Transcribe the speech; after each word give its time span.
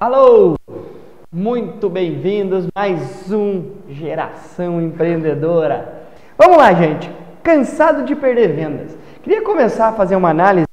Alô! 0.00 0.54
Muito 1.32 1.90
bem-vindos 1.90 2.68
mais 2.72 3.32
um 3.32 3.72
Geração 3.88 4.80
Empreendedora. 4.80 6.04
Vamos 6.38 6.56
lá, 6.56 6.72
gente. 6.72 7.10
Cansado 7.42 8.04
de 8.04 8.14
perder 8.14 8.54
vendas. 8.54 8.96
Queria 9.24 9.42
começar 9.42 9.88
a 9.88 9.92
fazer 9.92 10.14
uma 10.14 10.30
análise, 10.30 10.68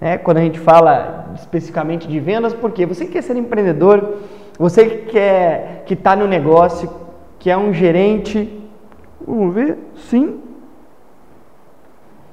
né, 0.00 0.18
quando 0.18 0.38
a 0.38 0.40
gente 0.40 0.58
fala 0.58 1.30
especificamente 1.36 2.08
de 2.08 2.18
vendas, 2.18 2.52
porque 2.54 2.84
você 2.84 3.06
quer 3.06 3.22
ser 3.22 3.36
empreendedor, 3.36 4.16
você 4.58 4.84
que 4.84 5.12
quer 5.12 5.84
que 5.86 5.94
está 5.94 6.16
no 6.16 6.26
negócio, 6.26 6.90
que 7.38 7.48
é 7.48 7.56
um 7.56 7.72
gerente, 7.72 8.68
vamos 9.24 9.54
ver, 9.54 9.78
sim, 9.94 10.40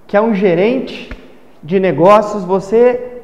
que 0.07 0.18
é 0.18 0.21
um 0.21 0.34
gerente 0.34 1.11
de 1.61 1.79
negócios, 1.79 2.43
você 2.43 3.21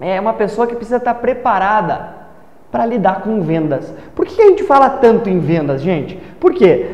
é 0.00 0.20
uma 0.20 0.32
pessoa 0.32 0.66
que 0.66 0.74
precisa 0.74 0.96
estar 0.96 1.14
preparada 1.14 2.23
para 2.74 2.86
lidar 2.86 3.20
com 3.20 3.40
vendas. 3.40 3.94
Por 4.16 4.26
que 4.26 4.42
a 4.42 4.46
gente 4.46 4.64
fala 4.64 4.90
tanto 4.90 5.30
em 5.30 5.38
vendas, 5.38 5.80
gente? 5.80 6.18
Porque 6.40 6.86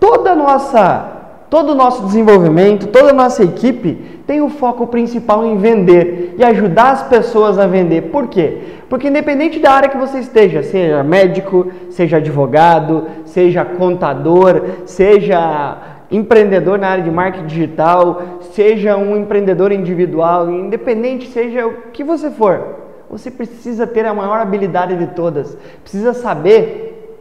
toda 0.00 0.34
nossa 0.34 1.12
todo 1.48 1.70
o 1.70 1.74
nosso 1.76 2.04
desenvolvimento, 2.06 2.88
toda 2.88 3.10
a 3.10 3.14
nossa 3.14 3.44
equipe 3.44 4.20
tem 4.26 4.40
o 4.40 4.48
foco 4.48 4.88
principal 4.88 5.46
em 5.46 5.58
vender 5.58 6.34
e 6.36 6.42
ajudar 6.42 6.90
as 6.90 7.04
pessoas 7.04 7.56
a 7.56 7.68
vender. 7.68 8.10
Por 8.10 8.26
quê? 8.26 8.58
Porque 8.88 9.06
independente 9.06 9.60
da 9.60 9.70
área 9.70 9.88
que 9.88 9.96
você 9.96 10.18
esteja, 10.18 10.64
seja 10.64 11.04
médico, 11.04 11.70
seja 11.88 12.16
advogado, 12.16 13.04
seja 13.26 13.64
contador, 13.64 14.60
seja 14.86 15.76
empreendedor 16.10 16.80
na 16.80 16.88
área 16.88 17.04
de 17.04 17.12
marketing 17.12 17.46
digital, 17.46 18.22
seja 18.40 18.96
um 18.96 19.16
empreendedor 19.16 19.70
individual, 19.70 20.50
independente 20.50 21.28
seja 21.28 21.64
o 21.64 21.74
que 21.92 22.02
você 22.02 22.28
for, 22.28 22.85
você 23.10 23.30
precisa 23.30 23.86
ter 23.86 24.04
a 24.06 24.14
maior 24.14 24.40
habilidade 24.40 24.96
de 24.96 25.08
todas. 25.08 25.56
Precisa 25.82 26.12
saber 26.12 27.18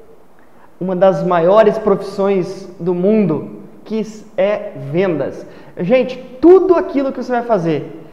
uma 0.79 0.95
das 0.95 1.23
maiores 1.23 1.77
profissões 1.77 2.69
do 2.79 2.93
mundo, 2.93 3.61
que 3.83 4.01
é 4.35 4.73
vendas. 4.91 5.45
Gente, 5.77 6.17
tudo 6.41 6.75
aquilo 6.75 7.11
que 7.11 7.23
você 7.23 7.31
vai 7.31 7.43
fazer, 7.43 8.03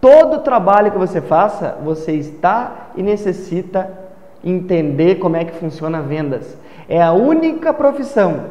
todo 0.00 0.42
trabalho 0.42 0.90
que 0.90 0.98
você 0.98 1.20
faça, 1.20 1.76
você 1.84 2.12
está 2.12 2.90
e 2.96 3.02
necessita 3.02 3.90
entender 4.42 5.16
como 5.16 5.36
é 5.36 5.44
que 5.44 5.52
funciona 5.52 6.00
vendas. 6.00 6.56
É 6.88 7.00
a 7.00 7.12
única 7.12 7.72
profissão 7.72 8.44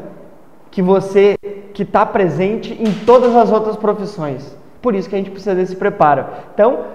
que 0.72 0.82
você 0.82 1.36
que 1.74 1.84
está 1.84 2.06
presente 2.06 2.74
em 2.74 3.06
todas 3.06 3.36
as 3.36 3.52
outras 3.52 3.76
profissões. 3.76 4.56
Por 4.82 4.96
isso 4.96 5.10
que 5.10 5.16
a 5.16 5.18
gente 5.18 5.32
precisa 5.32 5.56
desse 5.56 5.76
preparo. 5.76 6.26
Então, 6.54 6.86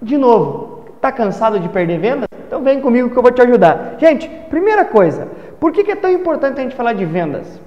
de 0.00 0.16
novo, 0.16 0.77
está 0.98 1.10
cansado 1.10 1.58
de 1.58 1.68
perder 1.68 1.98
vendas? 1.98 2.28
Então 2.46 2.62
vem 2.62 2.80
comigo 2.80 3.10
que 3.10 3.16
eu 3.16 3.22
vou 3.22 3.32
te 3.32 3.40
ajudar. 3.40 3.96
Gente, 3.98 4.28
primeira 4.50 4.84
coisa, 4.84 5.28
por 5.58 5.72
que, 5.72 5.84
que 5.84 5.92
é 5.92 5.96
tão 5.96 6.10
importante 6.10 6.60
a 6.60 6.62
gente 6.62 6.76
falar 6.76 6.92
de 6.92 7.04
vendas? 7.04 7.60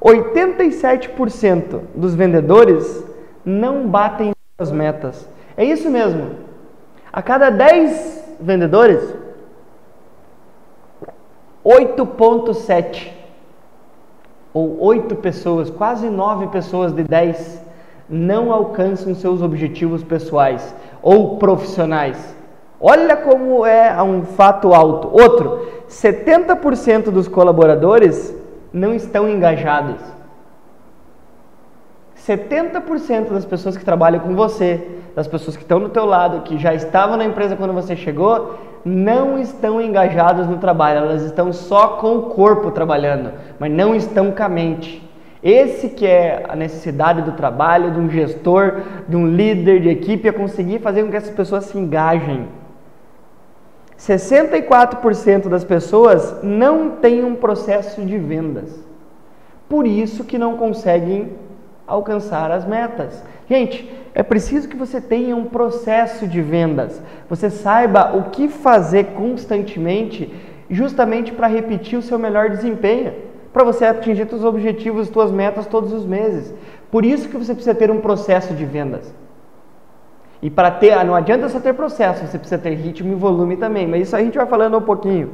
87% 0.00 1.80
dos 1.94 2.14
vendedores 2.14 3.04
não 3.44 3.86
batem 3.86 4.32
as 4.58 4.72
metas. 4.72 5.28
É 5.56 5.64
isso 5.64 5.90
mesmo. 5.90 6.30
A 7.12 7.20
cada 7.20 7.50
10 7.50 8.36
vendedores, 8.40 9.14
8.7 11.64 13.10
ou 14.54 14.82
8 14.82 15.16
pessoas, 15.16 15.68
quase 15.68 16.08
9 16.08 16.46
pessoas 16.48 16.92
de 16.92 17.02
10 17.02 17.60
não 18.08 18.52
alcançam 18.52 19.14
seus 19.14 19.40
objetivos 19.40 20.02
pessoais 20.02 20.74
ou 21.02 21.36
profissionais. 21.36 22.36
Olha 22.80 23.16
como 23.16 23.66
é 23.66 24.02
um 24.02 24.22
fato 24.22 24.72
alto. 24.72 25.08
Outro, 25.12 25.68
70% 25.88 27.10
dos 27.10 27.28
colaboradores 27.28 28.34
não 28.72 28.94
estão 28.94 29.28
engajados. 29.28 30.00
70% 32.26 33.30
das 33.30 33.44
pessoas 33.44 33.76
que 33.76 33.84
trabalham 33.84 34.20
com 34.20 34.34
você, 34.34 34.88
das 35.14 35.26
pessoas 35.26 35.56
que 35.56 35.62
estão 35.62 35.78
no 35.78 35.88
teu 35.88 36.04
lado, 36.04 36.42
que 36.42 36.58
já 36.58 36.72
estavam 36.74 37.16
na 37.16 37.24
empresa 37.24 37.56
quando 37.56 37.72
você 37.72 37.96
chegou, 37.96 38.58
não 38.84 39.38
estão 39.38 39.80
engajados 39.80 40.46
no 40.46 40.58
trabalho, 40.58 41.00
elas 41.00 41.22
estão 41.22 41.52
só 41.52 41.98
com 41.98 42.16
o 42.16 42.22
corpo 42.22 42.70
trabalhando, 42.70 43.32
mas 43.58 43.70
não 43.70 43.94
estão 43.94 44.30
com 44.30 44.42
a 44.42 44.48
mente. 44.48 45.09
Esse 45.42 45.88
que 45.88 46.06
é 46.06 46.44
a 46.48 46.54
necessidade 46.54 47.22
do 47.22 47.32
trabalho, 47.32 47.92
de 47.92 47.98
um 47.98 48.10
gestor, 48.10 48.82
de 49.08 49.16
um 49.16 49.26
líder 49.26 49.80
de 49.80 49.88
equipe, 49.88 50.28
é 50.28 50.32
conseguir 50.32 50.80
fazer 50.80 51.02
com 51.02 51.10
que 51.10 51.16
essas 51.16 51.34
pessoas 51.34 51.64
se 51.64 51.78
engajem. 51.78 52.46
64% 53.98 55.48
das 55.48 55.64
pessoas 55.64 56.42
não 56.42 56.90
têm 56.90 57.24
um 57.24 57.34
processo 57.34 58.02
de 58.02 58.18
vendas. 58.18 58.82
Por 59.68 59.86
isso 59.86 60.24
que 60.24 60.38
não 60.38 60.56
conseguem 60.56 61.32
alcançar 61.86 62.50
as 62.50 62.66
metas. 62.66 63.22
Gente, 63.48 63.90
é 64.14 64.22
preciso 64.22 64.68
que 64.68 64.76
você 64.76 65.00
tenha 65.00 65.36
um 65.36 65.44
processo 65.44 66.26
de 66.26 66.40
vendas. 66.40 67.00
Você 67.28 67.50
saiba 67.50 68.16
o 68.16 68.30
que 68.30 68.48
fazer 68.48 69.06
constantemente, 69.14 70.32
justamente 70.68 71.32
para 71.32 71.46
repetir 71.46 71.98
o 71.98 72.02
seu 72.02 72.18
melhor 72.18 72.50
desempenho, 72.50 73.12
para 73.52 73.64
você 73.64 73.84
atingir 73.84 74.28
seus 74.28 74.44
objetivos, 74.44 75.08
suas 75.08 75.30
metas 75.30 75.66
todos 75.66 75.92
os 75.92 76.06
meses. 76.06 76.54
Por 76.90 77.04
isso 77.04 77.28
que 77.28 77.36
você 77.36 77.52
precisa 77.54 77.74
ter 77.74 77.90
um 77.90 78.00
processo 78.00 78.54
de 78.54 78.64
vendas. 78.64 79.12
E 80.42 80.48
para 80.48 80.70
ter, 80.70 80.92
ah, 80.92 81.04
não 81.04 81.14
adianta 81.14 81.48
só 81.48 81.60
ter 81.60 81.74
processo, 81.74 82.26
você 82.26 82.38
precisa 82.38 82.60
ter 82.60 82.74
ritmo 82.74 83.12
e 83.12 83.14
volume 83.14 83.56
também, 83.56 83.86
mas 83.86 84.02
isso 84.02 84.16
a 84.16 84.20
gente 84.20 84.38
vai 84.38 84.46
falando 84.46 84.78
um 84.78 84.82
pouquinho. 84.82 85.30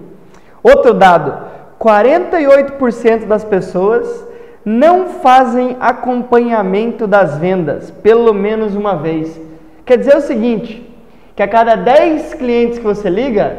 Outro 0.62 0.92
dado: 0.92 1.32
48% 1.78 3.26
das 3.26 3.44
pessoas 3.44 4.26
não 4.64 5.06
fazem 5.06 5.76
acompanhamento 5.78 7.06
das 7.06 7.38
vendas, 7.38 7.90
pelo 7.90 8.34
menos 8.34 8.74
uma 8.74 8.96
vez. 8.96 9.40
Quer 9.84 9.98
dizer 9.98 10.16
o 10.16 10.20
seguinte, 10.20 10.92
que 11.36 11.42
a 11.42 11.46
cada 11.46 11.76
10 11.76 12.34
clientes 12.34 12.78
que 12.78 12.84
você 12.84 13.08
liga, 13.08 13.58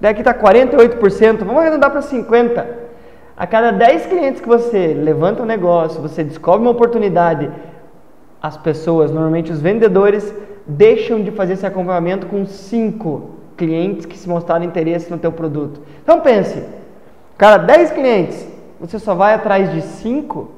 daqui 0.00 0.20
está 0.20 0.34
48%, 0.34 1.38
vamos 1.44 1.58
arredondar 1.58 1.92
para 1.92 2.00
50%. 2.00 2.77
A 3.38 3.46
cada 3.46 3.70
10 3.70 4.06
clientes 4.06 4.40
que 4.40 4.48
você 4.48 4.88
levanta 4.88 5.44
um 5.44 5.46
negócio, 5.46 6.02
você 6.02 6.24
descobre 6.24 6.62
uma 6.62 6.72
oportunidade, 6.72 7.48
as 8.42 8.56
pessoas, 8.56 9.12
normalmente 9.12 9.52
os 9.52 9.60
vendedores, 9.60 10.34
deixam 10.66 11.22
de 11.22 11.30
fazer 11.30 11.52
esse 11.52 11.64
acompanhamento 11.64 12.26
com 12.26 12.44
5 12.44 13.30
clientes 13.56 14.06
que 14.06 14.18
se 14.18 14.28
mostraram 14.28 14.64
interesse 14.64 15.08
no 15.08 15.18
teu 15.18 15.30
produto. 15.30 15.80
Então 16.02 16.20
pense, 16.20 16.64
cada 17.36 17.58
10 17.58 17.92
clientes, 17.92 18.44
você 18.80 18.98
só 18.98 19.14
vai 19.14 19.34
atrás 19.34 19.72
de 19.72 19.82
5, 19.82 20.50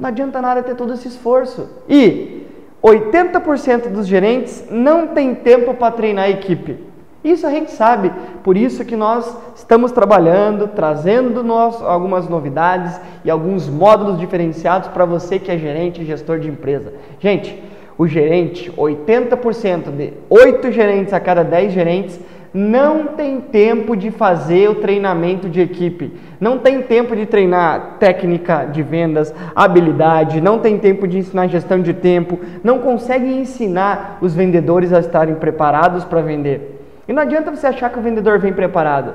não 0.00 0.08
adianta 0.08 0.42
nada 0.42 0.64
ter 0.64 0.74
todo 0.74 0.94
esse 0.94 1.06
esforço. 1.06 1.68
E 1.88 2.44
80% 2.82 3.88
dos 3.88 4.08
gerentes 4.08 4.66
não 4.68 5.06
tem 5.06 5.32
tempo 5.32 5.74
para 5.74 5.92
treinar 5.92 6.24
a 6.24 6.30
equipe. 6.30 6.87
Isso 7.24 7.46
a 7.46 7.50
gente 7.50 7.72
sabe, 7.72 8.12
por 8.44 8.56
isso 8.56 8.84
que 8.84 8.94
nós 8.94 9.36
estamos 9.56 9.90
trabalhando, 9.90 10.68
trazendo 10.68 11.42
nós 11.42 11.82
algumas 11.82 12.28
novidades 12.28 12.98
e 13.24 13.30
alguns 13.30 13.68
módulos 13.68 14.20
diferenciados 14.20 14.88
para 14.88 15.04
você 15.04 15.38
que 15.38 15.50
é 15.50 15.58
gerente 15.58 16.00
e 16.00 16.04
gestor 16.04 16.38
de 16.38 16.48
empresa. 16.48 16.92
Gente, 17.18 17.60
o 17.98 18.06
gerente, 18.06 18.70
80% 18.70 19.90
de 19.90 20.12
8 20.30 20.70
gerentes 20.70 21.12
a 21.12 21.18
cada 21.18 21.42
10 21.42 21.72
gerentes 21.72 22.20
não 22.54 23.08
tem 23.08 23.40
tempo 23.40 23.96
de 23.96 24.12
fazer 24.12 24.70
o 24.70 24.76
treinamento 24.76 25.48
de 25.48 25.60
equipe, 25.60 26.12
não 26.40 26.58
tem 26.58 26.80
tempo 26.82 27.14
de 27.16 27.26
treinar 27.26 27.96
técnica 27.98 28.64
de 28.64 28.82
vendas, 28.82 29.34
habilidade, 29.54 30.40
não 30.40 30.60
tem 30.60 30.78
tempo 30.78 31.06
de 31.06 31.18
ensinar 31.18 31.48
gestão 31.48 31.82
de 31.82 31.92
tempo, 31.92 32.38
não 32.62 32.78
consegue 32.78 33.26
ensinar 33.26 34.18
os 34.20 34.34
vendedores 34.34 34.92
a 34.92 35.00
estarem 35.00 35.34
preparados 35.34 36.04
para 36.04 36.22
vender. 36.22 36.77
E 37.08 37.12
não 37.12 37.22
adianta 37.22 37.50
você 37.50 37.66
achar 37.66 37.90
que 37.90 37.98
o 37.98 38.02
vendedor 38.02 38.38
vem 38.38 38.52
preparado. 38.52 39.14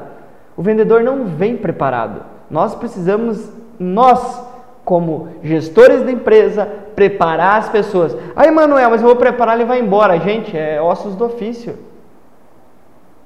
O 0.57 0.63
vendedor 0.63 1.03
não 1.03 1.25
vem 1.25 1.55
preparado. 1.55 2.23
Nós 2.49 2.73
precisamos, 2.73 3.51
nós, 3.79 4.43
como 4.83 5.29
gestores 5.43 6.01
da 6.01 6.11
empresa, 6.11 6.67
preparar 6.95 7.59
as 7.59 7.69
pessoas. 7.69 8.17
Aí, 8.35 8.49
Manuel, 8.49 8.89
mas 8.89 9.01
eu 9.01 9.07
vou 9.07 9.15
preparar, 9.15 9.55
ele 9.55 9.65
vai 9.65 9.79
embora. 9.79 10.19
Gente, 10.19 10.57
é 10.57 10.81
ossos 10.81 11.15
do 11.15 11.25
ofício. 11.25 11.77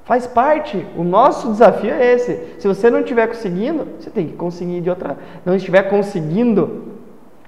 Faz 0.03 0.27
parte. 0.27 0.85
O 0.97 1.03
nosso 1.03 1.49
desafio 1.51 1.93
é 1.93 2.13
esse. 2.13 2.55
Se 2.59 2.67
você 2.67 2.89
não 2.89 2.99
estiver 2.99 3.27
conseguindo, 3.27 3.87
você 3.99 4.09
tem 4.09 4.27
que 4.27 4.35
conseguir 4.35 4.81
de 4.81 4.89
outra. 4.89 5.17
Não 5.45 5.55
estiver 5.55 5.83
conseguindo 5.83 6.93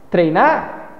treinar, 0.09 0.91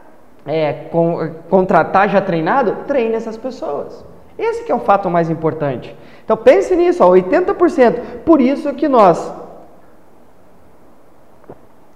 é, 0.46 0.74
com, 0.90 1.34
contratar 1.50 2.10
já 2.10 2.22
treinado, 2.22 2.78
treine 2.88 3.16
essas 3.16 3.36
pessoas. 3.36 4.06
Esse 4.40 4.64
que 4.64 4.72
é 4.72 4.76
o 4.76 4.80
fato 4.80 5.10
mais 5.10 5.30
importante. 5.30 5.94
Então 6.24 6.38
pense 6.38 6.74
nisso, 6.74 7.04
ó, 7.04 7.10
80%. 7.10 8.24
Por 8.24 8.40
isso 8.40 8.74
que 8.74 8.88
nós 8.88 9.34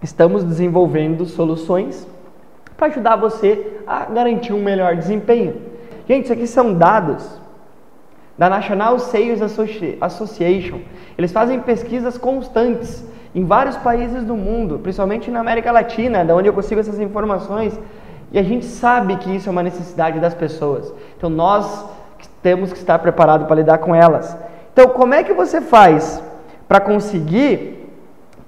estamos 0.02 0.44
desenvolvendo 0.44 1.26
soluções 1.26 2.06
para 2.76 2.88
ajudar 2.88 3.16
você 3.16 3.78
a 3.88 4.06
garantir 4.06 4.52
um 4.52 4.62
melhor 4.62 4.98
desempenho. 4.98 5.62
Gente, 6.06 6.26
isso 6.26 6.34
aqui 6.34 6.46
são 6.46 6.74
dados 6.74 7.40
da 8.38 8.50
National 8.50 9.00
Sales 9.00 9.42
Association. 10.02 10.80
Eles 11.18 11.32
fazem 11.32 11.62
pesquisas 11.62 12.18
constantes 12.18 13.06
em 13.34 13.46
vários 13.46 13.78
países 13.78 14.26
do 14.26 14.36
mundo, 14.36 14.80
principalmente 14.80 15.32
na 15.32 15.40
América 15.40 15.72
Latina, 15.72 16.26
da 16.26 16.36
onde 16.36 16.50
eu 16.50 16.54
consigo 16.54 16.82
essas 16.82 17.00
informações, 17.00 17.80
e 18.32 18.40
a 18.40 18.44
gente 18.44 18.66
sabe 18.66 19.16
que 19.18 19.34
isso 19.34 19.48
é 19.48 19.52
uma 19.52 19.64
necessidade 19.64 20.20
das 20.20 20.34
pessoas. 20.34 20.94
Então 21.16 21.30
nós 21.30 21.86
temos 22.44 22.72
que 22.74 22.78
estar 22.78 23.00
preparados 23.00 23.48
para 23.48 23.56
lidar 23.56 23.80
com 23.80 23.96
elas. 23.96 24.38
Então, 24.74 24.90
como 24.90 25.14
é 25.14 25.24
que 25.24 25.32
você 25.34 25.62
faz 25.62 26.22
para 26.68 26.82
conseguir 26.82 27.90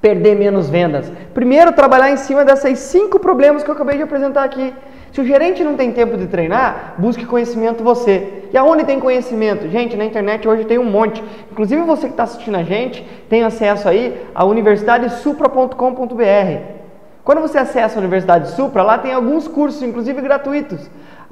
perder 0.02 0.36
menos 0.36 0.70
vendas? 0.70 1.10
Primeiro, 1.34 1.72
trabalhar 1.72 2.12
em 2.12 2.18
cima 2.18 2.44
desses 2.44 2.80
cinco 2.80 3.18
problemas 3.20 3.64
que 3.64 3.70
eu 3.70 3.74
acabei 3.74 3.96
de 3.98 4.04
apresentar 4.04 4.44
aqui. 4.44 4.74
Se 5.14 5.22
o 5.22 5.26
gerente 5.26 5.64
não 5.64 5.78
tem 5.78 5.94
tempo 5.94 6.18
de 6.18 6.28
treinar, 6.28 6.96
busque 6.98 7.26
conhecimento 7.26 7.82
você. 7.82 8.50
E 8.52 8.58
aonde 8.58 8.84
tem 8.84 9.00
conhecimento? 9.00 9.70
Gente, 9.70 9.96
na 9.96 10.04
internet 10.04 10.46
hoje 10.46 10.66
tem 10.66 10.78
um 10.78 10.84
monte. 10.84 11.24
Inclusive 11.50 11.82
você 11.84 12.08
que 12.08 12.14
está 12.14 12.24
assistindo 12.24 12.58
a 12.58 12.64
gente 12.64 13.02
tem 13.30 13.44
acesso 13.44 13.88
aí 13.88 14.28
a 14.36 14.44
universidadesupra.com.br. 14.44 16.76
Quando 17.24 17.42
você 17.42 17.58
acessa 17.58 17.98
a 17.98 18.02
Universidade 18.02 18.52
Supra, 18.52 18.84
lá 18.84 18.98
tem 18.98 19.14
alguns 19.14 19.48
cursos, 19.48 19.82
inclusive 19.82 20.22
gratuitos. 20.22 20.90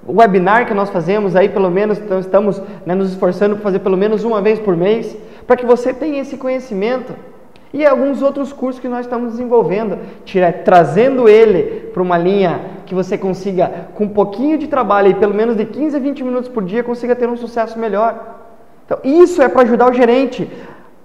Webinar 0.08 0.66
que 0.66 0.74
nós 0.74 0.90
fazemos 0.90 1.36
aí, 1.36 1.48
pelo 1.48 1.72
menos, 1.72 1.98
então 1.98 2.20
estamos 2.20 2.62
né, 2.86 2.94
nos 2.94 3.12
esforçando 3.12 3.56
para 3.56 3.64
fazer 3.64 3.80
pelo 3.80 3.96
menos 3.96 4.24
uma 4.24 4.42
vez 4.42 4.60
por 4.60 4.76
mês, 4.76 5.16
para 5.48 5.56
que 5.56 5.66
você 5.66 5.94
tenha 5.94 6.22
esse 6.22 6.36
conhecimento. 6.36 7.14
E 7.74 7.86
alguns 7.86 8.22
outros 8.22 8.54
cursos 8.54 8.80
que 8.80 8.88
nós 8.88 9.06
estamos 9.06 9.32
desenvolvendo, 9.32 9.98
tira, 10.26 10.54
trazendo 10.54 11.28
ele 11.28 11.90
para 11.92 12.04
uma 12.04 12.18
linha 12.18 12.62
que 12.86 12.94
você 12.94 13.18
consiga, 13.18 13.88
com 13.96 14.04
um 14.04 14.10
pouquinho 14.10 14.58
de 14.58 14.68
trabalho, 14.68 15.10
e 15.10 15.14
pelo 15.16 15.34
menos 15.34 15.56
de 15.56 15.66
15 15.66 15.96
a 15.96 16.00
20 16.00 16.24
minutos 16.24 16.50
por 16.50 16.64
dia, 16.64 16.84
consiga 16.84 17.16
ter 17.16 17.28
um 17.28 17.38
sucesso 17.38 17.80
melhor. 17.80 18.42
Então, 18.86 19.00
isso 19.04 19.42
é 19.42 19.48
para 19.48 19.64
ajudar 19.64 19.90
o 19.90 19.94
gerente. 19.94 20.48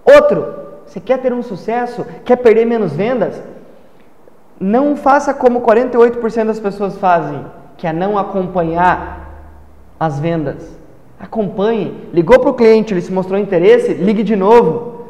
Outro, 0.04 0.44
você 0.84 1.00
quer 1.00 1.18
ter 1.18 1.32
um 1.32 1.42
sucesso, 1.42 2.04
quer 2.24 2.36
perder 2.36 2.66
menos 2.66 2.92
vendas? 2.92 3.40
Não 4.60 4.96
faça 4.96 5.32
como 5.32 5.60
48% 5.62 6.44
das 6.44 6.60
pessoas 6.60 6.98
fazem, 6.98 7.44
que 7.78 7.86
é 7.86 7.92
não 7.92 8.19
acompanhar 8.19 9.30
as 9.98 10.20
vendas. 10.20 10.78
Acompanhe. 11.19 12.08
Ligou 12.12 12.38
para 12.38 12.50
o 12.50 12.54
cliente, 12.54 12.92
ele 12.92 13.00
se 13.00 13.12
mostrou 13.12 13.40
interesse, 13.40 13.94
ligue 13.94 14.22
de 14.22 14.36
novo. 14.36 15.06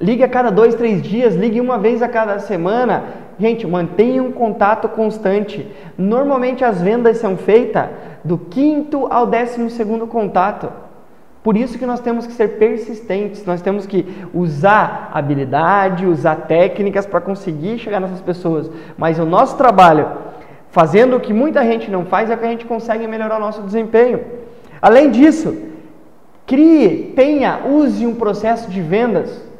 Ligue 0.00 0.22
a 0.22 0.28
cada 0.28 0.50
dois, 0.50 0.74
três 0.74 1.00
dias, 1.02 1.34
ligue 1.34 1.60
uma 1.60 1.78
vez 1.78 2.02
a 2.02 2.08
cada 2.08 2.38
semana. 2.38 3.04
Gente, 3.38 3.66
mantenha 3.66 4.22
um 4.22 4.32
contato 4.32 4.88
constante. 4.88 5.66
Normalmente 5.96 6.64
as 6.64 6.82
vendas 6.82 7.18
são 7.18 7.36
feitas 7.36 7.88
do 8.24 8.36
quinto 8.36 9.06
ao 9.10 9.26
décimo 9.26 9.70
segundo 9.70 10.06
contato. 10.06 10.70
Por 11.42 11.56
isso 11.56 11.78
que 11.78 11.86
nós 11.86 12.00
temos 12.00 12.26
que 12.26 12.34
ser 12.34 12.58
persistentes, 12.58 13.46
nós 13.46 13.62
temos 13.62 13.86
que 13.86 14.06
usar 14.34 15.10
habilidade, 15.14 16.06
usar 16.06 16.36
técnicas 16.36 17.06
para 17.06 17.20
conseguir 17.20 17.78
chegar 17.78 17.98
nessas 17.98 18.20
pessoas. 18.20 18.70
Mas 18.98 19.18
o 19.18 19.24
nosso 19.24 19.56
trabalho, 19.56 20.06
fazendo 20.70 21.16
o 21.16 21.20
que 21.20 21.32
muita 21.32 21.64
gente 21.64 21.90
não 21.90 22.04
faz, 22.04 22.30
é 22.30 22.36
que 22.36 22.44
a 22.44 22.48
gente 22.48 22.64
consegue 22.64 23.06
melhorar 23.06 23.36
o 23.36 23.40
nosso 23.40 23.62
desempenho. 23.62 24.20
Além 24.80 25.10
disso, 25.10 25.56
crie, 26.46 27.12
tenha, 27.14 27.60
use 27.66 28.06
um 28.06 28.14
processo 28.14 28.70
de 28.70 28.80
vendas 28.80 29.50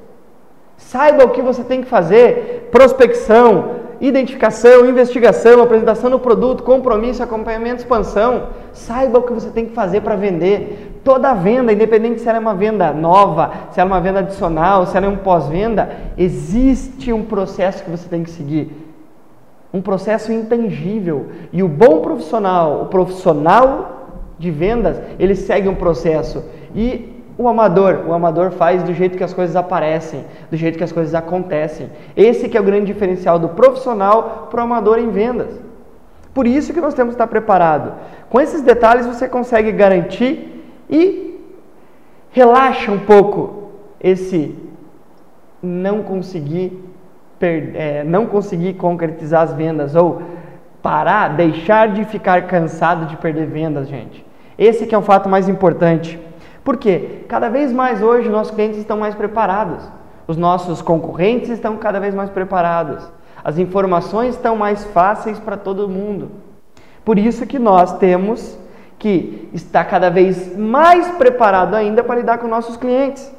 Saiba 0.80 1.24
o 1.24 1.28
que 1.28 1.42
você 1.42 1.62
tem 1.62 1.82
que 1.82 1.88
fazer: 1.88 2.68
prospecção, 2.72 3.76
identificação, 4.00 4.88
investigação, 4.88 5.62
apresentação 5.62 6.10
do 6.10 6.18
produto, 6.18 6.64
compromisso, 6.64 7.22
acompanhamento, 7.22 7.82
expansão. 7.82 8.48
Saiba 8.72 9.18
o 9.18 9.22
que 9.22 9.32
você 9.32 9.50
tem 9.50 9.66
que 9.66 9.74
fazer 9.74 10.00
para 10.00 10.16
vender. 10.16 11.00
Toda 11.04 11.34
venda, 11.34 11.72
independente 11.72 12.20
se 12.20 12.28
ela 12.28 12.38
é 12.38 12.40
uma 12.40 12.54
venda 12.54 12.92
nova, 12.92 13.52
se 13.70 13.80
ela 13.80 13.90
é 13.90 13.92
uma 13.92 14.00
venda 14.00 14.18
adicional, 14.18 14.86
se 14.86 14.96
ela 14.96 15.06
é 15.06 15.08
um 15.08 15.16
pós-venda, 15.16 15.90
existe 16.18 17.12
um 17.12 17.24
processo 17.24 17.84
que 17.84 17.90
você 17.90 18.08
tem 18.08 18.22
que 18.22 18.30
seguir. 18.30 18.79
Um 19.72 19.80
processo 19.80 20.32
intangível. 20.32 21.26
E 21.52 21.62
o 21.62 21.68
bom 21.68 22.00
profissional, 22.00 22.82
o 22.82 22.86
profissional 22.86 24.18
de 24.38 24.50
vendas, 24.50 25.00
ele 25.18 25.34
segue 25.34 25.68
um 25.68 25.74
processo. 25.74 26.44
E 26.74 27.22
o 27.38 27.48
amador, 27.48 28.04
o 28.06 28.12
amador 28.12 28.50
faz 28.50 28.82
do 28.82 28.92
jeito 28.92 29.16
que 29.16 29.24
as 29.24 29.32
coisas 29.32 29.56
aparecem, 29.56 30.24
do 30.50 30.56
jeito 30.56 30.76
que 30.76 30.84
as 30.84 30.92
coisas 30.92 31.14
acontecem. 31.14 31.88
Esse 32.16 32.48
que 32.48 32.56
é 32.56 32.60
o 32.60 32.64
grande 32.64 32.86
diferencial 32.86 33.38
do 33.38 33.50
profissional 33.50 34.48
para 34.50 34.60
o 34.60 34.64
amador 34.64 34.98
em 34.98 35.10
vendas. 35.10 35.58
Por 36.34 36.46
isso 36.46 36.72
que 36.72 36.80
nós 36.80 36.94
temos 36.94 37.12
que 37.12 37.14
estar 37.14 37.26
preparado. 37.26 37.94
Com 38.28 38.40
esses 38.40 38.62
detalhes 38.62 39.06
você 39.06 39.26
consegue 39.26 39.72
garantir 39.72 40.64
e 40.88 41.40
relaxa 42.30 42.92
um 42.92 42.98
pouco 42.98 43.70
esse 44.00 44.54
não 45.62 46.02
conseguir 46.02 46.89
é, 47.40 48.04
não 48.04 48.26
conseguir 48.26 48.74
concretizar 48.74 49.42
as 49.42 49.52
vendas 49.52 49.94
ou 49.94 50.22
parar, 50.82 51.36
deixar 51.36 51.88
de 51.88 52.04
ficar 52.04 52.46
cansado 52.46 53.06
de 53.06 53.16
perder 53.16 53.46
vendas, 53.46 53.88
gente. 53.88 54.24
Esse 54.58 54.86
que 54.86 54.94
é 54.94 54.98
o 54.98 55.02
fato 55.02 55.28
mais 55.28 55.48
importante. 55.48 56.18
Por 56.62 56.76
quê? 56.76 57.24
Cada 57.28 57.48
vez 57.48 57.72
mais 57.72 58.02
hoje 58.02 58.28
nossos 58.28 58.54
clientes 58.54 58.78
estão 58.78 58.98
mais 58.98 59.14
preparados, 59.14 59.82
os 60.26 60.36
nossos 60.36 60.82
concorrentes 60.82 61.48
estão 61.48 61.76
cada 61.76 61.98
vez 61.98 62.14
mais 62.14 62.30
preparados, 62.30 63.10
as 63.42 63.58
informações 63.58 64.34
estão 64.34 64.54
mais 64.56 64.84
fáceis 64.84 65.38
para 65.38 65.56
todo 65.56 65.88
mundo. 65.88 66.30
Por 67.04 67.18
isso 67.18 67.46
que 67.46 67.58
nós 67.58 67.96
temos 67.96 68.58
que 68.98 69.48
estar 69.54 69.84
cada 69.86 70.10
vez 70.10 70.56
mais 70.56 71.08
preparado 71.12 71.74
ainda 71.74 72.04
para 72.04 72.16
lidar 72.16 72.38
com 72.38 72.46
nossos 72.46 72.76
clientes. 72.76 73.34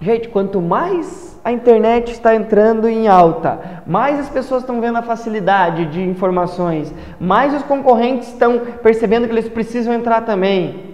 Gente, 0.00 0.28
quanto 0.28 0.60
mais 0.60 1.38
a 1.44 1.50
internet 1.50 2.12
está 2.12 2.34
entrando 2.34 2.88
em 2.88 3.08
alta, 3.08 3.82
mais 3.86 4.20
as 4.20 4.28
pessoas 4.28 4.62
estão 4.62 4.80
vendo 4.80 4.98
a 4.98 5.02
facilidade 5.02 5.86
de 5.86 6.00
informações, 6.00 6.94
mais 7.18 7.52
os 7.54 7.62
concorrentes 7.62 8.28
estão 8.28 8.60
percebendo 8.82 9.26
que 9.26 9.32
eles 9.32 9.48
precisam 9.48 9.92
entrar 9.92 10.22
também 10.22 10.88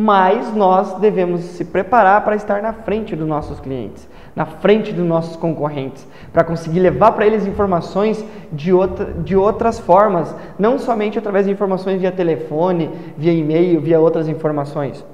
mas 0.00 0.54
nós 0.54 0.94
devemos 1.00 1.40
se 1.40 1.64
preparar 1.64 2.22
para 2.22 2.36
estar 2.36 2.62
na 2.62 2.72
frente 2.72 3.16
dos 3.16 3.26
nossos 3.26 3.58
clientes, 3.58 4.08
na 4.36 4.46
frente 4.46 4.92
dos 4.92 5.04
nossos 5.04 5.34
concorrentes, 5.34 6.06
para 6.32 6.44
conseguir 6.44 6.78
levar 6.78 7.10
para 7.10 7.26
eles 7.26 7.44
informações 7.44 8.24
de, 8.52 8.72
outra, 8.72 9.06
de 9.06 9.36
outras 9.36 9.80
formas, 9.80 10.32
não 10.56 10.78
somente 10.78 11.18
através 11.18 11.46
de 11.46 11.52
informações 11.52 12.00
via 12.00 12.12
telefone, 12.12 12.88
via 13.16 13.32
e-mail, 13.32 13.80
via 13.80 13.98
outras 13.98 14.28
informações. 14.28 15.04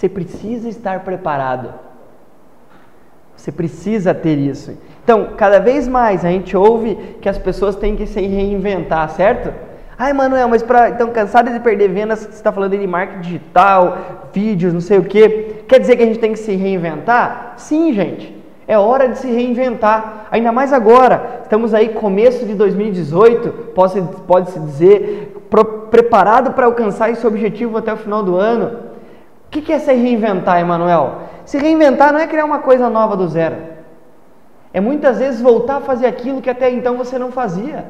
Você 0.00 0.08
precisa 0.08 0.66
estar 0.66 1.00
preparado. 1.00 1.74
Você 3.36 3.52
precisa 3.52 4.14
ter 4.14 4.38
isso. 4.38 4.72
Então, 5.04 5.32
cada 5.36 5.58
vez 5.58 5.86
mais 5.86 6.24
a 6.24 6.30
gente 6.30 6.56
ouve 6.56 6.94
que 7.20 7.28
as 7.28 7.36
pessoas 7.36 7.76
têm 7.76 7.94
que 7.94 8.06
se 8.06 8.18
reinventar, 8.18 9.10
certo? 9.10 9.52
Ai, 9.98 10.14
Manuel, 10.14 10.48
mas 10.48 10.62
para 10.62 10.88
então 10.88 11.10
cansado 11.10 11.52
de 11.52 11.60
perder 11.60 11.88
vendas, 11.88 12.20
você 12.20 12.30
está 12.30 12.50
falando 12.50 12.78
de 12.78 12.86
marketing 12.86 13.20
digital, 13.20 13.98
vídeos, 14.32 14.72
não 14.72 14.80
sei 14.80 14.96
o 14.96 15.04
que. 15.04 15.64
Quer 15.68 15.80
dizer 15.80 15.96
que 15.96 16.02
a 16.02 16.06
gente 16.06 16.18
tem 16.18 16.32
que 16.32 16.38
se 16.38 16.56
reinventar? 16.56 17.52
Sim, 17.58 17.92
gente. 17.92 18.34
É 18.66 18.78
hora 18.78 19.06
de 19.06 19.18
se 19.18 19.30
reinventar. 19.30 20.28
Ainda 20.30 20.50
mais 20.50 20.72
agora. 20.72 21.40
Estamos 21.42 21.74
aí 21.74 21.90
começo 21.90 22.46
de 22.46 22.54
2018, 22.54 23.50
pode, 23.74 24.00
pode 24.26 24.50
se 24.50 24.60
dizer, 24.60 25.44
pro, 25.50 25.62
preparado 25.90 26.52
para 26.54 26.64
alcançar 26.64 27.10
esse 27.10 27.26
objetivo 27.26 27.76
até 27.76 27.92
o 27.92 27.98
final 27.98 28.22
do 28.22 28.34
ano. 28.34 28.89
O 29.50 29.60
que, 29.60 29.72
é 29.72 29.78
se 29.80 29.92
reinventar, 29.92 30.60
Emanuel? 30.60 31.22
Se 31.44 31.58
reinventar 31.58 32.12
não 32.12 32.20
é 32.20 32.26
criar 32.28 32.44
uma 32.44 32.60
coisa 32.60 32.88
nova 32.88 33.16
do 33.16 33.26
zero. 33.26 33.56
É 34.72 34.80
muitas 34.80 35.18
vezes 35.18 35.40
voltar 35.40 35.78
a 35.78 35.80
fazer 35.80 36.06
aquilo 36.06 36.40
que 36.40 36.48
até 36.48 36.70
então 36.70 36.96
você 36.96 37.18
não 37.18 37.32
fazia 37.32 37.86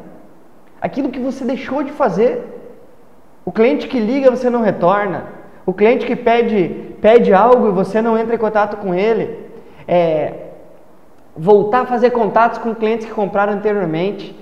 aquilo 0.81 1.11
que 1.11 1.21
você 1.21 1.45
deixou 1.45 1.83
de 1.83 1.93
fazer. 1.93 2.43
O 3.45 3.52
cliente 3.52 3.87
que 3.87 4.00
liga, 4.00 4.31
você 4.31 4.49
não 4.49 4.62
retorna. 4.62 5.25
O 5.67 5.75
cliente 5.75 6.07
que 6.07 6.17
pede, 6.17 6.95
pede 7.00 7.33
algo 7.33 7.69
e 7.69 7.73
você 7.73 8.00
não 8.00 8.17
entra 8.17 8.35
em 8.35 8.38
contato 8.38 8.79
com 8.79 8.95
ele. 8.95 9.50
É, 9.87 10.33
voltar 11.37 11.83
a 11.83 11.87
fazer 11.87 12.11
contatos 12.11 12.59
com 12.59 12.75
clientes 12.75 13.07
que 13.07 13.12
compraram 13.12 13.52
anteriormente. 13.52 14.35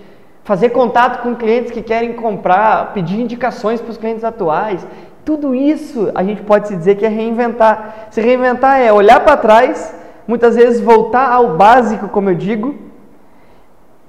Fazer 0.45 0.71
contato 0.71 1.23
com 1.23 1.35
clientes 1.35 1.71
que 1.71 1.83
querem 1.83 2.15
comprar, 2.15 2.93
pedir 2.95 3.21
indicações 3.21 3.81
para 3.81 3.91
os 3.91 3.99
clientes 3.99 4.25
atuais. 4.25 4.87
Tudo 5.29 5.55
isso 5.55 6.11
a 6.15 6.23
gente 6.23 6.41
pode 6.41 6.69
se 6.69 6.75
dizer 6.75 6.95
que 6.95 7.05
é 7.05 7.09
reinventar. 7.11 8.07
Se 8.11 8.19
reinventar 8.19 8.81
é 8.81 8.91
olhar 8.91 9.21
para 9.21 9.37
trás, 9.37 9.95
muitas 10.27 10.57
vezes 10.57 10.81
voltar 10.81 11.31
ao 11.31 11.55
básico, 11.55 12.09
como 12.09 12.31
eu 12.31 12.35
digo, 12.35 12.75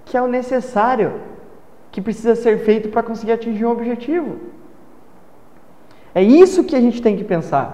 que 0.05 0.15
é 0.15 0.21
o 0.21 0.27
necessário 0.27 1.15
que 1.91 1.99
precisa 1.99 2.37
ser 2.37 2.59
feito 2.59 2.87
para 2.87 3.03
conseguir 3.03 3.33
atingir 3.33 3.65
um 3.65 3.71
objetivo. 3.71 4.37
É 6.15 6.23
isso 6.23 6.63
que 6.63 6.73
a 6.73 6.79
gente 6.79 7.01
tem 7.01 7.17
que 7.17 7.25
pensar. 7.25 7.67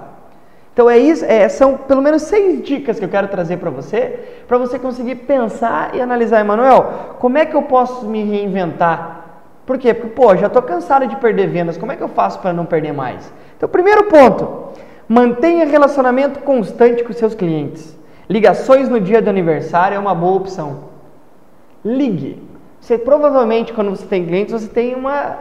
Então 0.73 0.89
é 0.89 0.97
isso, 0.97 1.23
é, 1.23 1.47
são 1.47 1.77
pelo 1.77 2.01
menos 2.01 2.23
seis 2.23 2.63
dicas 2.63 2.97
que 2.97 3.05
eu 3.05 3.09
quero 3.09 3.27
trazer 3.27 3.57
para 3.57 3.69
você, 3.69 4.21
para 4.47 4.57
você 4.57 4.79
conseguir 4.79 5.17
pensar 5.17 5.93
e 5.93 6.01
analisar, 6.01 6.39
Emanuel, 6.39 7.17
como 7.19 7.37
é 7.37 7.45
que 7.45 7.55
eu 7.55 7.61
posso 7.61 8.07
me 8.07 8.23
reinventar 8.23 9.14
Por 9.65 9.77
quê? 9.77 9.93
Porque, 9.93 10.13
pô, 10.13 10.35
já 10.35 10.47
estou 10.47 10.61
cansado 10.61 11.07
de 11.07 11.15
perder 11.15 11.47
vendas, 11.47 11.77
como 11.77 11.91
é 11.91 11.95
que 11.95 12.03
eu 12.03 12.07
faço 12.07 12.39
para 12.39 12.53
não 12.53 12.65
perder 12.65 12.93
mais? 12.93 13.33
Então, 13.57 13.67
primeiro 13.67 14.03
ponto, 14.05 14.69
mantenha 15.07 15.65
relacionamento 15.65 16.39
constante 16.41 17.03
com 17.03 17.11
seus 17.13 17.33
clientes. 17.33 17.97
Ligações 18.29 18.87
no 18.89 18.99
dia 18.99 19.21
do 19.21 19.29
aniversário 19.29 19.95
é 19.95 19.99
uma 19.99 20.13
boa 20.13 20.37
opção. 20.37 20.95
Ligue. 21.83 22.41
Você 22.79 22.97
provavelmente, 22.97 23.73
quando 23.73 23.89
você 23.89 24.05
tem 24.05 24.25
clientes, 24.25 24.53
você 24.53 24.67
tem 24.67 24.93
uma 24.93 25.37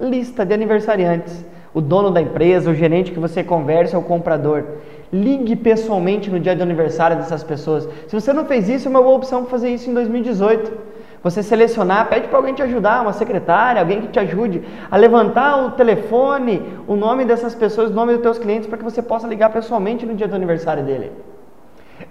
lista 0.00 0.46
de 0.46 0.54
aniversariantes. 0.54 1.44
O 1.74 1.82
dono 1.82 2.10
da 2.10 2.20
empresa, 2.20 2.70
o 2.70 2.74
gerente 2.74 3.12
que 3.12 3.18
você 3.18 3.44
conversa, 3.44 3.98
o 3.98 4.02
comprador. 4.02 4.64
Ligue 5.12 5.56
pessoalmente 5.56 6.30
no 6.30 6.40
dia 6.40 6.56
do 6.56 6.62
aniversário 6.62 7.16
dessas 7.18 7.42
pessoas. 7.42 7.86
Se 8.06 8.18
você 8.18 8.32
não 8.32 8.46
fez 8.46 8.68
isso, 8.68 8.88
é 8.88 8.90
uma 8.90 9.02
boa 9.02 9.16
opção 9.16 9.44
fazer 9.44 9.68
isso 9.68 9.90
em 9.90 9.94
2018 9.94 10.87
você 11.28 11.42
selecionar, 11.42 12.08
pede 12.08 12.28
para 12.28 12.38
alguém 12.38 12.54
te 12.54 12.62
ajudar, 12.62 13.02
uma 13.02 13.12
secretária, 13.12 13.80
alguém 13.80 14.00
que 14.00 14.08
te 14.08 14.18
ajude 14.18 14.62
a 14.90 14.96
levantar 14.96 15.64
o 15.64 15.70
telefone, 15.72 16.62
o 16.86 16.96
nome 16.96 17.24
dessas 17.24 17.54
pessoas, 17.54 17.90
o 17.90 17.94
nome 17.94 18.12
dos 18.14 18.22
teus 18.22 18.38
clientes, 18.38 18.66
para 18.68 18.78
que 18.78 18.84
você 18.84 19.02
possa 19.02 19.26
ligar 19.26 19.50
pessoalmente 19.50 20.06
no 20.06 20.14
dia 20.14 20.28
do 20.28 20.34
aniversário 20.34 20.82
dele. 20.82 21.12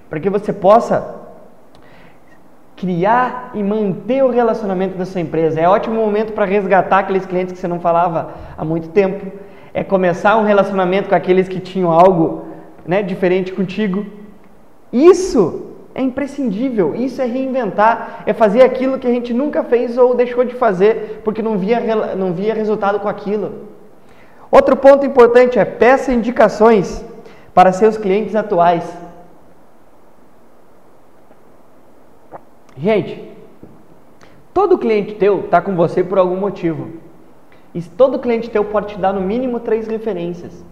Para 0.09 0.19
que 0.19 0.29
você 0.29 0.53
possa 0.53 1.15
criar 2.75 3.51
e 3.55 3.63
manter 3.63 4.24
o 4.24 4.29
relacionamento 4.29 4.97
da 4.97 5.05
sua 5.05 5.19
empresa. 5.19 5.59
É 5.59 5.67
ótimo 5.67 5.95
momento 5.95 6.33
para 6.33 6.45
resgatar 6.45 7.00
aqueles 7.00 7.25
clientes 7.25 7.53
que 7.53 7.59
você 7.59 7.67
não 7.67 7.79
falava 7.79 8.33
há 8.55 8.63
muito 8.63 8.89
tempo. 8.89 9.31
É 9.74 9.83
começar 9.83 10.38
um 10.38 10.45
relacionamento 10.45 11.09
com 11.09 11.15
aqueles 11.15 11.47
que 11.47 11.59
tinham 11.59 11.91
algo 11.91 12.45
né, 12.86 13.01
diferente 13.01 13.51
contigo. 13.51 14.05
Isso 14.93 15.66
é 15.98 16.01
imprescindível. 16.01 16.96
Isso 16.96 17.20
é 17.20 17.25
reinventar, 17.25 18.24
é 18.27 18.32
fazer 18.32 18.62
aquilo 18.62 19.00
que 19.00 19.08
a 19.08 19.10
gente 19.10 19.34
nunca 19.34 19.63
fez 19.63 19.98
ou 19.98 20.13
deixou 20.13 20.46
de 20.46 20.54
fazer 20.54 21.22
porque 21.24 21.42
não 21.42 21.58
via, 21.58 21.80
não 22.16 22.32
via 22.34 22.54
resultado 22.54 23.00
com 23.00 23.10
aquilo. 23.10 23.68
Outro 24.51 24.77
ponto 24.77 25.04
importante 25.04 25.58
é 25.58 25.66
peça 25.66 26.13
indicações 26.13 27.04
para 27.51 27.72
seus 27.72 27.98
clientes 27.98 28.36
atuais. 28.36 28.86
Gente, 32.77 33.32
todo 34.54 34.77
cliente 34.77 35.16
teu 35.16 35.46
está 35.46 35.60
com 35.60 35.75
você 35.75 36.04
por 36.04 36.20
algum 36.20 36.38
motivo. 36.38 36.92
E 37.74 37.82
todo 37.82 38.20
cliente 38.20 38.51
teu 38.51 38.63
pode 38.63 38.94
te 38.94 39.00
dar 39.00 39.13
no 39.13 39.22
mínimo 39.22 39.60
três 39.60 39.88
referências. 39.88 40.63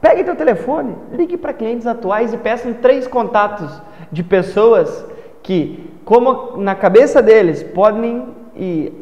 Pegue 0.00 0.22
teu 0.22 0.36
telefone, 0.36 0.94
ligue 1.10 1.36
para 1.36 1.52
clientes 1.52 1.86
atuais 1.86 2.32
e 2.32 2.36
peça 2.36 2.72
três 2.74 3.08
contatos 3.08 3.82
de 4.10 4.22
pessoas 4.22 5.04
que, 5.42 5.90
como 6.04 6.56
na 6.56 6.74
cabeça 6.74 7.22
deles, 7.22 7.62
podem 7.62 8.26
e 8.56 8.92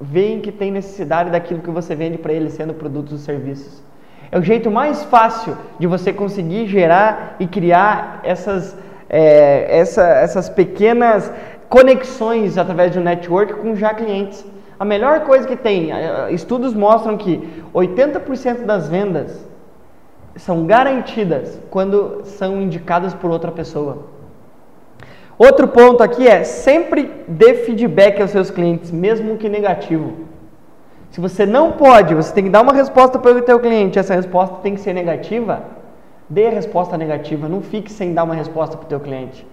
veem 0.00 0.40
que 0.40 0.50
tem 0.50 0.70
necessidade 0.70 1.30
daquilo 1.30 1.60
que 1.60 1.70
você 1.70 1.94
vende 1.94 2.16
para 2.16 2.32
eles, 2.32 2.54
sendo 2.54 2.72
produtos 2.72 3.12
ou 3.12 3.18
serviços. 3.18 3.82
É 4.32 4.38
o 4.38 4.42
jeito 4.42 4.70
mais 4.70 5.02
fácil 5.04 5.56
de 5.78 5.86
você 5.86 6.12
conseguir 6.12 6.66
gerar 6.66 7.36
e 7.38 7.46
criar 7.46 8.20
essas, 8.22 8.76
é, 9.08 9.78
essa, 9.78 10.06
essas 10.06 10.48
pequenas 10.48 11.30
conexões 11.68 12.56
através 12.56 12.92
de 12.92 12.98
um 12.98 13.02
network 13.02 13.54
com 13.54 13.74
já 13.74 13.92
clientes. 13.92 14.44
A 14.78 14.84
melhor 14.84 15.20
coisa 15.20 15.46
que 15.46 15.56
tem, 15.56 15.90
estudos 16.30 16.72
mostram 16.72 17.18
que 17.18 17.62
80% 17.74 18.64
das 18.64 18.88
vendas 18.88 19.46
são 20.36 20.64
garantidas 20.64 21.60
quando 21.70 22.22
são 22.24 22.62
indicadas 22.62 23.12
por 23.12 23.30
outra 23.30 23.50
pessoa. 23.52 24.06
Outro 25.40 25.68
ponto 25.68 26.02
aqui 26.02 26.28
é 26.28 26.44
sempre 26.44 27.10
dê 27.26 27.54
feedback 27.54 28.20
aos 28.20 28.30
seus 28.30 28.50
clientes, 28.50 28.90
mesmo 28.90 29.38
que 29.38 29.48
negativo. 29.48 30.12
Se 31.10 31.18
você 31.18 31.46
não 31.46 31.72
pode, 31.72 32.14
você 32.14 32.30
tem 32.34 32.44
que 32.44 32.50
dar 32.50 32.60
uma 32.60 32.74
resposta 32.74 33.18
para 33.18 33.38
o 33.38 33.40
teu 33.40 33.58
cliente, 33.58 33.98
essa 33.98 34.14
resposta 34.14 34.56
tem 34.56 34.74
que 34.74 34.82
ser 34.82 34.92
negativa, 34.92 35.62
dê 36.28 36.48
a 36.48 36.50
resposta 36.50 36.98
negativa, 36.98 37.48
não 37.48 37.62
fique 37.62 37.90
sem 37.90 38.12
dar 38.12 38.24
uma 38.24 38.34
resposta 38.34 38.76
para 38.76 38.84
o 38.84 38.88
teu 38.90 39.00
cliente. 39.00 39.46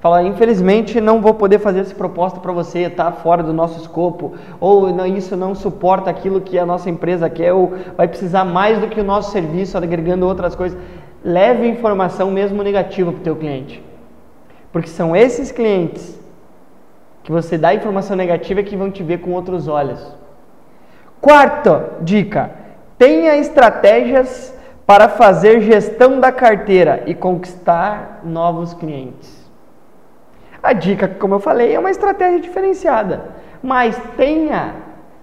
Fala, 0.00 0.24
infelizmente 0.24 1.00
não 1.00 1.20
vou 1.20 1.34
poder 1.34 1.60
fazer 1.60 1.78
essa 1.78 1.94
proposta 1.94 2.40
para 2.40 2.50
você, 2.50 2.80
está 2.80 3.12
fora 3.12 3.44
do 3.44 3.52
nosso 3.52 3.80
escopo, 3.80 4.32
ou 4.58 4.90
isso 5.06 5.36
não 5.36 5.54
suporta 5.54 6.10
aquilo 6.10 6.40
que 6.40 6.58
a 6.58 6.66
nossa 6.66 6.90
empresa 6.90 7.30
quer, 7.30 7.52
ou 7.52 7.74
vai 7.96 8.08
precisar 8.08 8.44
mais 8.44 8.80
do 8.80 8.88
que 8.88 9.00
o 9.00 9.04
nosso 9.04 9.30
serviço, 9.30 9.78
agregando 9.78 10.26
outras 10.26 10.56
coisas. 10.56 10.76
Leve 11.24 11.68
informação 11.68 12.28
mesmo 12.28 12.60
negativa 12.60 13.12
para 13.12 13.20
o 13.20 13.22
teu 13.22 13.36
cliente. 13.36 13.91
Porque 14.72 14.88
são 14.88 15.14
esses 15.14 15.52
clientes 15.52 16.18
que 17.22 17.30
você 17.30 17.56
dá 17.58 17.74
informação 17.74 18.16
negativa 18.16 18.62
que 18.62 18.76
vão 18.76 18.90
te 18.90 19.02
ver 19.02 19.18
com 19.18 19.32
outros 19.32 19.68
olhos. 19.68 20.00
Quarta 21.20 21.98
dica: 22.00 22.50
tenha 22.98 23.36
estratégias 23.36 24.52
para 24.86 25.08
fazer 25.08 25.60
gestão 25.60 26.18
da 26.18 26.32
carteira 26.32 27.02
e 27.06 27.14
conquistar 27.14 28.20
novos 28.24 28.74
clientes. 28.74 29.42
A 30.62 30.72
dica, 30.72 31.08
como 31.08 31.34
eu 31.34 31.40
falei, 31.40 31.74
é 31.74 31.78
uma 31.78 31.90
estratégia 31.90 32.40
diferenciada, 32.40 33.30
mas 33.62 34.00
tenha 34.16 34.74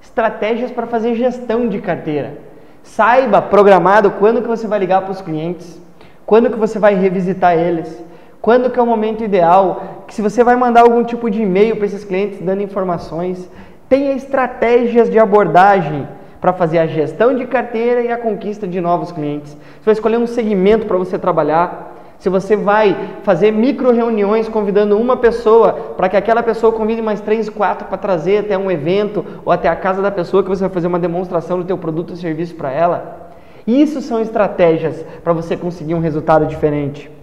estratégias 0.01 0.72
para 0.72 0.88
fazer 0.88 1.15
gestão 1.15 1.68
de 1.68 1.79
carteira. 1.79 2.38
Saiba 2.84 3.41
programado 3.41 4.12
quando 4.12 4.41
que 4.41 4.48
você 4.48 4.68
vai 4.68 4.79
ligar 4.79 5.01
para 5.01 5.12
os 5.12 5.22
clientes, 5.22 5.79
quando 6.25 6.50
que 6.50 6.58
você 6.58 6.79
vai 6.79 6.96
revisitar 6.96 7.58
eles, 7.58 8.03
quando 8.41 8.69
que 8.69 8.79
é 8.79 8.81
o 8.81 8.86
momento 8.86 9.24
ideal? 9.24 10.03
Que 10.08 10.13
se 10.13 10.22
você 10.22 10.43
vai 10.43 10.55
mandar 10.55 10.81
algum 10.81 11.03
tipo 11.03 11.29
de 11.29 11.41
e-mail 11.41 11.75
para 11.75 11.86
esses 11.86 12.05
clientes 12.05 12.39
dando 12.39 12.62
informações, 12.62 13.50
tenha 13.89 14.13
estratégias 14.13 15.10
de 15.10 15.19
abordagem 15.19 16.08
para 16.39 16.53
fazer 16.53 16.79
a 16.79 16.88
gestão 16.88 17.36
de 17.36 17.46
carteira 17.46 18.01
e 18.01 18.12
a 18.12 18.17
conquista 18.17 18.65
de 18.65 18.79
novos 18.79 19.12
clientes. 19.12 19.51
Você 19.51 19.86
vai 19.86 19.93
escolher 19.93 20.17
um 20.17 20.27
segmento 20.27 20.86
para 20.86 20.98
você 20.98 21.19
trabalhar. 21.19 21.98
Se 22.17 22.29
você 22.29 22.55
vai 22.55 22.96
fazer 23.24 23.51
micro 23.51 23.91
reuniões 23.91 24.48
convidando 24.48 24.98
uma 24.98 25.17
pessoa 25.17 25.74
para 25.98 26.08
que 26.08 26.17
aquela 26.17 26.43
pessoa 26.43 26.72
convide 26.72 27.01
mais 27.01 27.19
três, 27.19 27.50
quatro 27.50 27.88
para 27.88 27.98
trazer 27.98 28.38
até 28.39 28.58
um 28.58 28.72
evento 28.72 29.25
ou 29.43 29.51
até 29.51 29.67
a 29.67 29.75
casa 29.75 30.01
da 30.01 30.12
pessoa 30.12 30.43
que 30.43 30.50
você 30.50 30.62
vai 30.62 30.69
fazer 30.69 30.88
uma 30.88 31.00
demonstração 31.00 31.58
do 31.58 31.65
teu 31.65 31.77
produto 31.77 32.12
ou 32.12 32.15
serviço 32.15 32.55
para 32.55 32.72
ela. 32.72 33.31
Isso 33.67 34.01
são 34.01 34.22
estratégias 34.22 35.05
para 35.24 35.34
você 35.34 35.58
conseguir 35.58 35.93
um 35.93 36.00
resultado 36.00 36.46
diferente. 36.46 37.19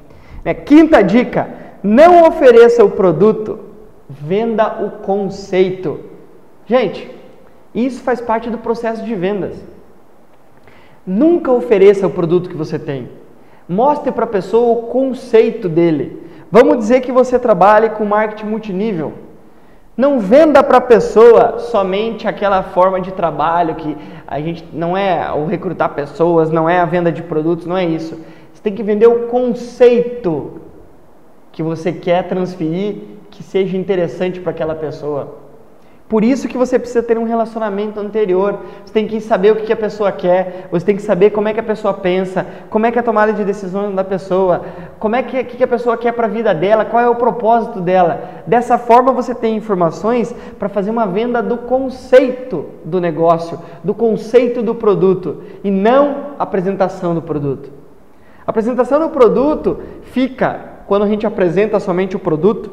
Né? 0.47 0.55
Quinta 0.55 1.03
dica: 1.03 1.49
não 1.83 2.29
ofereça 2.29 2.85
o 2.85 2.91
produto, 2.91 3.59
venda 4.09 4.85
o 4.85 5.03
conceito. 5.03 5.99
Gente, 6.65 7.11
isso 7.75 8.01
faz 8.03 8.21
parte 8.21 8.49
do 8.49 8.59
processo 8.59 9.05
de 9.05 9.15
vendas. 9.15 9.57
Nunca 11.05 11.51
ofereça 11.51 12.07
o 12.07 12.11
produto 12.11 12.49
que 12.49 12.57
você 12.57 12.79
tem. 12.79 13.09
Mostre 13.69 14.13
para 14.13 14.25
a 14.25 14.29
pessoa 14.29 14.79
o 14.79 14.83
conceito 14.85 15.69
dele. 15.69 16.23
Vamos 16.51 16.79
dizer 16.79 17.01
que 17.01 17.11
você 17.11 17.39
trabalhe 17.39 17.91
com 17.91 18.05
marketing 18.05 18.47
multinível. 18.47 19.13
Não 19.97 20.21
venda 20.21 20.63
para 20.63 20.79
a 20.79 20.81
pessoa 20.81 21.59
somente 21.59 22.29
aquela 22.29 22.63
forma 22.63 23.01
de 23.01 23.13
trabalho 23.13 23.75
que 23.77 23.97
a 24.27 24.41
gente 24.41 24.65
não 24.73 24.97
é 24.97 25.33
o 25.33 25.47
recrutar 25.47 25.95
pessoas, 25.95 26.51
não 26.51 26.69
é 26.69 26.79
a 26.79 26.85
venda 26.85 27.11
de 27.11 27.23
produtos, 27.23 27.67
não 27.67 27.77
é 27.77 27.85
isso 27.85 28.17
tem 28.67 28.75
que 28.75 28.83
vender 28.83 29.07
o 29.07 29.29
conceito 29.29 30.61
que 31.53 31.63
você 31.63 31.93
quer 31.93 32.27
transferir 32.27 32.97
que 33.31 33.41
seja 33.41 33.77
interessante 33.77 34.41
para 34.41 34.51
aquela 34.51 34.75
pessoa. 34.75 35.37
Por 36.09 36.25
isso 36.25 36.49
que 36.49 36.59
você 36.59 36.77
precisa 36.77 37.01
ter 37.01 37.17
um 37.17 37.23
relacionamento 37.23 38.01
anterior. 38.01 38.59
Você 38.85 38.93
tem 38.93 39.07
que 39.07 39.21
saber 39.21 39.53
o 39.53 39.57
que 39.57 39.73
a 39.73 39.77
pessoa 39.77 40.11
quer, 40.11 40.67
você 40.69 40.85
tem 40.85 40.97
que 40.97 41.03
saber 41.03 41.31
como 41.31 41.47
é 41.47 41.55
que 41.55 41.61
a 41.61 41.63
pessoa 41.63 41.95
pensa, 41.95 42.45
como 42.69 42.87
é 42.87 42.91
que 42.91 42.99
é 42.99 43.01
a 43.03 43.05
tomada 43.05 43.33
de 43.33 43.45
decisão 43.45 43.95
da 43.95 44.03
pessoa, 44.03 44.65
como 44.99 45.15
é 45.15 45.23
que, 45.23 45.45
que 45.45 45.63
a 45.63 45.69
pessoa 45.69 45.97
quer 45.97 46.11
para 46.11 46.27
a 46.27 46.31
vida 46.31 46.53
dela, 46.53 46.85
qual 46.85 47.01
é 47.01 47.09
o 47.09 47.15
propósito 47.15 47.81
dela. 47.81 48.43
Dessa 48.49 48.77
forma 48.79 49.13
você 49.13 49.33
tem 49.33 49.55
informações 49.55 50.35
para 50.59 50.69
fazer 50.69 50.91
uma 50.91 51.07
venda 51.07 51.41
do 51.41 51.57
conceito 51.59 52.67
do 52.85 53.01
negócio, 53.01 53.61
do 53.85 53.95
conceito 53.95 54.61
do 54.61 54.75
produto 54.75 55.45
e 55.63 55.71
não 55.71 56.33
apresentação 56.37 57.15
do 57.15 57.23
produto. 57.23 57.86
A 58.47 58.51
apresentação 58.51 59.01
do 59.01 59.09
produto 59.09 59.81
fica, 60.05 60.61
quando 60.87 61.03
a 61.03 61.09
gente 61.09 61.27
apresenta 61.27 61.81
somente 61.81 62.15
o 62.15 62.21
produto, 62.21 62.71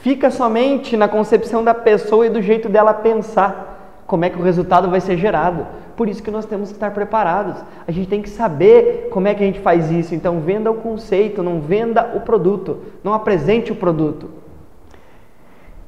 fica 0.00 0.30
somente 0.30 0.96
na 0.96 1.06
concepção 1.06 1.62
da 1.62 1.74
pessoa 1.74 2.26
e 2.26 2.30
do 2.30 2.40
jeito 2.40 2.68
dela 2.68 2.94
pensar 2.94 4.02
como 4.06 4.24
é 4.24 4.30
que 4.30 4.38
o 4.38 4.42
resultado 4.42 4.88
vai 4.88 5.00
ser 5.00 5.18
gerado. 5.18 5.66
Por 5.94 6.08
isso 6.08 6.22
que 6.22 6.30
nós 6.30 6.46
temos 6.46 6.70
que 6.70 6.76
estar 6.76 6.92
preparados. 6.92 7.62
A 7.86 7.92
gente 7.92 8.08
tem 8.08 8.22
que 8.22 8.30
saber 8.30 9.08
como 9.10 9.28
é 9.28 9.34
que 9.34 9.42
a 9.42 9.46
gente 9.46 9.60
faz 9.60 9.90
isso. 9.90 10.14
Então, 10.14 10.40
venda 10.40 10.70
o 10.70 10.76
conceito, 10.76 11.42
não 11.42 11.60
venda 11.60 12.12
o 12.14 12.20
produto, 12.20 12.78
não 13.04 13.12
apresente 13.12 13.70
o 13.70 13.76
produto. 13.76 14.30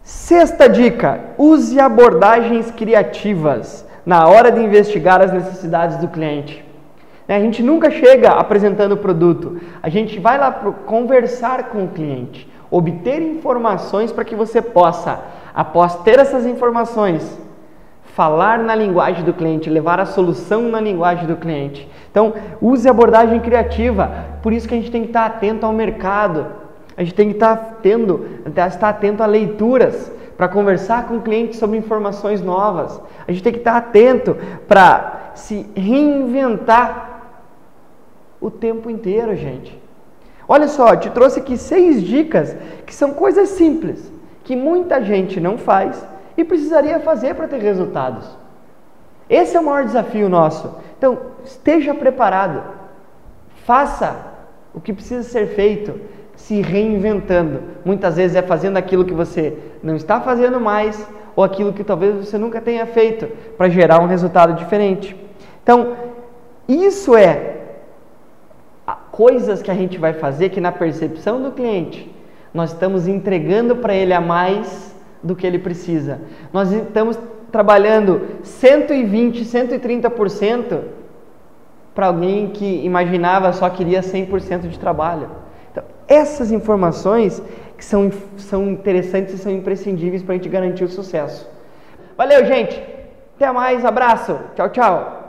Sexta 0.02 0.68
dica: 0.68 1.20
use 1.38 1.80
abordagens 1.80 2.70
criativas 2.70 3.86
na 4.04 4.28
hora 4.28 4.52
de 4.52 4.60
investigar 4.60 5.22
as 5.22 5.32
necessidades 5.32 5.96
do 5.96 6.08
cliente. 6.08 6.69
Né? 7.30 7.36
A 7.36 7.40
gente 7.40 7.62
nunca 7.62 7.92
chega 7.92 8.32
apresentando 8.32 8.92
o 8.92 8.96
produto. 8.96 9.60
A 9.80 9.88
gente 9.88 10.18
vai 10.18 10.36
lá 10.36 10.50
conversar 10.50 11.68
com 11.68 11.84
o 11.84 11.88
cliente, 11.88 12.50
obter 12.68 13.22
informações 13.22 14.10
para 14.10 14.24
que 14.24 14.34
você 14.34 14.60
possa, 14.60 15.20
após 15.54 15.94
ter 16.02 16.18
essas 16.18 16.44
informações, 16.44 17.38
falar 18.02 18.58
na 18.58 18.74
linguagem 18.74 19.22
do 19.22 19.32
cliente, 19.32 19.70
levar 19.70 20.00
a 20.00 20.06
solução 20.06 20.62
na 20.62 20.80
linguagem 20.80 21.28
do 21.28 21.36
cliente. 21.36 21.88
Então, 22.10 22.34
use 22.60 22.88
abordagem 22.88 23.38
criativa. 23.38 24.10
Por 24.42 24.52
isso 24.52 24.66
que 24.66 24.74
a 24.74 24.76
gente 24.76 24.90
tem 24.90 25.02
que 25.02 25.10
estar 25.10 25.26
atento 25.26 25.64
ao 25.64 25.72
mercado. 25.72 26.46
A 26.96 27.04
gente 27.04 27.14
tem 27.14 27.28
que 27.28 27.34
estar 27.34 27.78
tendo, 27.80 28.26
estar 28.44 28.88
atento 28.88 29.22
a 29.22 29.26
leituras 29.26 30.10
para 30.36 30.48
conversar 30.48 31.06
com 31.06 31.18
o 31.18 31.20
cliente 31.20 31.56
sobre 31.56 31.78
informações 31.78 32.42
novas. 32.42 33.00
A 33.28 33.30
gente 33.30 33.44
tem 33.44 33.52
que 33.52 33.60
estar 33.60 33.76
atento 33.76 34.36
para 34.66 35.30
se 35.36 35.70
reinventar 35.76 37.10
o 38.40 38.50
tempo 38.50 38.90
inteiro, 38.90 39.34
gente. 39.36 39.78
Olha 40.48 40.66
só, 40.66 40.96
te 40.96 41.10
trouxe 41.10 41.40
aqui 41.40 41.56
seis 41.56 42.02
dicas 42.02 42.56
que 42.86 42.94
são 42.94 43.14
coisas 43.14 43.50
simples, 43.50 44.10
que 44.42 44.56
muita 44.56 45.02
gente 45.02 45.38
não 45.38 45.56
faz 45.58 46.04
e 46.36 46.42
precisaria 46.42 46.98
fazer 46.98 47.34
para 47.34 47.46
ter 47.46 47.60
resultados. 47.60 48.26
Esse 49.28 49.56
é 49.56 49.60
o 49.60 49.64
maior 49.64 49.84
desafio 49.84 50.28
nosso. 50.28 50.74
Então, 50.98 51.18
esteja 51.44 51.94
preparado. 51.94 52.62
Faça 53.64 54.16
o 54.74 54.80
que 54.80 54.92
precisa 54.92 55.22
ser 55.22 55.46
feito, 55.48 56.00
se 56.34 56.60
reinventando. 56.60 57.62
Muitas 57.84 58.16
vezes 58.16 58.36
é 58.36 58.42
fazendo 58.42 58.76
aquilo 58.76 59.04
que 59.04 59.14
você 59.14 59.56
não 59.82 59.94
está 59.94 60.20
fazendo 60.20 60.58
mais 60.58 61.06
ou 61.36 61.44
aquilo 61.44 61.72
que 61.72 61.84
talvez 61.84 62.16
você 62.16 62.36
nunca 62.36 62.60
tenha 62.60 62.86
feito 62.86 63.28
para 63.56 63.68
gerar 63.68 64.00
um 64.00 64.06
resultado 64.06 64.54
diferente. 64.54 65.16
Então, 65.62 65.94
isso 66.66 67.16
é 67.16 67.59
coisas 69.20 69.60
que 69.60 69.70
a 69.70 69.74
gente 69.74 69.98
vai 69.98 70.14
fazer 70.14 70.48
que 70.48 70.62
na 70.62 70.72
percepção 70.72 71.42
do 71.42 71.50
cliente 71.52 72.10
nós 72.54 72.72
estamos 72.72 73.06
entregando 73.06 73.76
para 73.76 73.94
ele 73.94 74.14
a 74.14 74.20
mais 74.20 74.96
do 75.22 75.36
que 75.36 75.46
ele 75.46 75.58
precisa. 75.58 76.22
Nós 76.50 76.72
estamos 76.72 77.18
trabalhando 77.52 78.22
120, 78.42 79.44
130% 79.44 80.80
para 81.94 82.06
alguém 82.06 82.48
que 82.48 82.82
imaginava 82.82 83.52
só 83.52 83.68
queria 83.68 84.00
100% 84.00 84.68
de 84.68 84.78
trabalho. 84.78 85.28
Então, 85.70 85.84
essas 86.08 86.50
informações 86.50 87.42
que 87.76 87.84
são, 87.84 88.10
são 88.38 88.70
interessantes 88.70 89.34
e 89.34 89.38
são 89.38 89.52
imprescindíveis 89.52 90.22
para 90.22 90.32
a 90.32 90.36
gente 90.38 90.48
garantir 90.48 90.84
o 90.84 90.88
sucesso. 90.88 91.46
Valeu, 92.16 92.46
gente! 92.46 92.82
Até 93.36 93.52
mais, 93.52 93.84
abraço! 93.84 94.38
Tchau, 94.56 94.70
tchau! 94.70 95.19